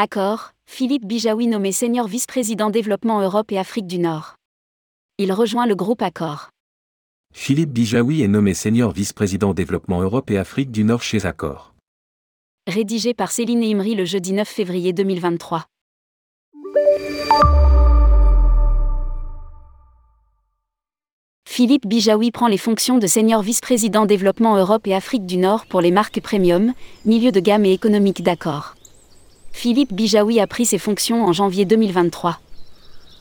Accord, 0.00 0.52
Philippe 0.66 1.06
Bijawi 1.06 1.48
nommé 1.48 1.72
senior 1.72 2.06
vice-président 2.06 2.70
développement 2.70 3.20
Europe 3.20 3.50
et 3.50 3.58
Afrique 3.58 3.88
du 3.88 3.98
Nord. 3.98 4.36
Il 5.18 5.32
rejoint 5.32 5.66
le 5.66 5.74
groupe 5.74 6.02
Accor. 6.02 6.50
Philippe 7.34 7.72
Bijawi 7.72 8.22
est 8.22 8.28
nommé 8.28 8.54
senior 8.54 8.92
vice-président 8.92 9.54
développement 9.54 10.00
Europe 10.00 10.30
et 10.30 10.38
Afrique 10.38 10.70
du 10.70 10.84
Nord 10.84 11.02
chez 11.02 11.26
Accor. 11.26 11.74
Rédigé 12.68 13.12
par 13.12 13.32
Céline 13.32 13.64
Imri 13.64 13.96
le 13.96 14.04
jeudi 14.04 14.32
9 14.34 14.46
février 14.46 14.92
2023. 14.92 15.66
Philippe 21.44 21.88
Bijawi 21.88 22.30
prend 22.30 22.46
les 22.46 22.56
fonctions 22.56 22.98
de 22.98 23.08
senior 23.08 23.42
vice-président 23.42 24.06
développement 24.06 24.56
Europe 24.56 24.86
et 24.86 24.94
Afrique 24.94 25.26
du 25.26 25.38
Nord 25.38 25.66
pour 25.66 25.80
les 25.80 25.90
marques 25.90 26.20
premium, 26.20 26.72
milieu 27.04 27.32
de 27.32 27.40
gamme 27.40 27.64
et 27.64 27.72
économique 27.72 28.22
d'accord. 28.22 28.76
Philippe 29.60 29.92
Bijawi 29.92 30.38
a 30.38 30.46
pris 30.46 30.66
ses 30.66 30.78
fonctions 30.78 31.24
en 31.24 31.32
janvier 31.32 31.64
2023. 31.64 32.38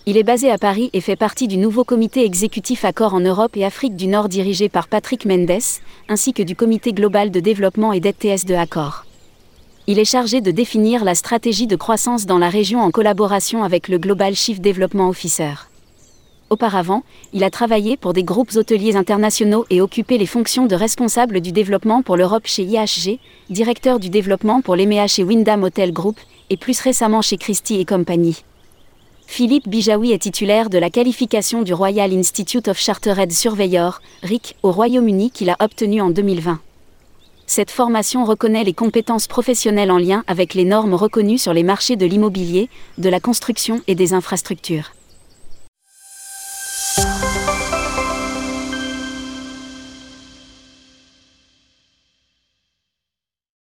Il 0.06 0.18
est 0.18 0.24
basé 0.24 0.52
à 0.52 0.60
Paris 0.60 0.92
et 0.94 1.02
fait 1.02 1.16
partie 1.16 1.48
du 1.48 1.58
nouveau 1.58 1.84
comité 1.84 2.24
exécutif 2.24 2.86
Accord 2.86 3.16
en 3.16 3.22
Europe 3.22 3.58
et 3.58 3.66
Afrique 3.66 3.96
du 3.96 4.06
Nord 4.06 4.30
dirigé 4.30 4.70
par 4.70 4.88
Patrick 4.88 5.26
Mendes, 5.26 5.60
ainsi 6.08 6.34
que 6.34 6.44
du 6.44 6.56
comité 6.56 6.94
global 6.94 7.32
de 7.32 7.40
développement 7.40 7.92
et 7.92 8.00
d'ETS 8.00 8.46
de 8.46 8.54
Accor. 8.54 9.06
Il 9.88 9.98
est 9.98 10.06
chargé 10.06 10.40
de 10.40 10.52
définir 10.52 11.04
la 11.04 11.16
stratégie 11.16 11.66
de 11.66 11.76
croissance 11.76 12.28
dans 12.28 12.38
la 12.38 12.50
région 12.50 12.82
en 12.82 12.92
collaboration 12.92 13.64
avec 13.64 13.88
le 13.88 13.98
Global 13.98 14.36
Chief 14.36 14.62
Development 14.62 15.10
Officer. 15.10 15.56
Auparavant, 16.50 17.04
il 17.34 17.44
a 17.44 17.50
travaillé 17.50 17.98
pour 17.98 18.14
des 18.14 18.24
groupes 18.24 18.56
hôteliers 18.56 18.96
internationaux 18.96 19.66
et 19.70 19.82
occupé 19.82 20.18
les 20.18 20.26
fonctions 20.26 20.66
de 20.66 20.76
responsable 20.76 21.42
du 21.42 21.52
développement 21.52 22.02
pour 22.02 22.16
l'Europe 22.16 22.48
chez 22.48 22.64
IHG, 22.64 23.20
directeur 23.50 24.00
du 24.00 24.10
développement 24.10 24.62
pour 24.62 24.78
l'EMEA 24.78 25.08
chez 25.08 25.24
Wyndham 25.24 25.64
Hotel 25.64 25.92
Group, 25.92 26.18
et 26.50 26.56
plus 26.56 26.80
récemment 26.80 27.22
chez 27.22 27.38
Christie 27.38 27.82
et 27.82 27.86
Compagnie. 27.86 28.44
Philippe 29.26 29.68
Bijawi 29.68 30.14
est 30.14 30.20
titulaire 30.20 30.70
de 30.70 30.78
la 30.78 30.90
qualification 30.90 31.64
du 31.64 31.74
Royal 31.74 32.14
Institute 32.14 32.70
of 32.70 32.80
Chartered 32.80 33.34
Surveyor, 33.34 34.02
RIC, 34.24 34.56
au 34.64 34.72
Royaume-Uni 34.72 35.32
qu'il 35.32 35.50
a 35.50 35.58
obtenue 35.60 36.00
en 36.00 36.12
2020. 36.12 36.62
Cette 37.46 37.72
formation 37.72 38.24
reconnaît 38.24 38.64
les 38.64 38.74
compétences 38.74 39.28
professionnelles 39.28 39.92
en 39.92 39.98
lien 39.98 40.24
avec 40.28 40.54
les 40.54 40.66
normes 40.66 40.94
reconnues 40.94 41.38
sur 41.38 41.54
les 41.54 41.64
marchés 41.64 41.98
de 41.98 42.06
l'immobilier, 42.06 42.70
de 42.98 43.10
la 43.10 43.20
construction 43.20 43.82
et 43.88 43.96
des 43.96 44.14
infrastructures. 44.14 44.92